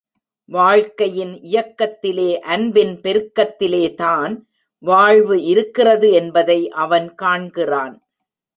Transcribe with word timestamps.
வாழ்க்கையின் 0.45 1.41
இயக்கத்திலே 1.41 2.39
அன்பின் 2.39 2.99
பெருக்கத்திலேதான் 3.01 4.41
வாழ்வு 4.83 5.43
இருக்கிறது 5.43 6.11
என்பதை 6.11 6.69
அவன் 6.69 7.15
காண்கிறான். 7.15 7.95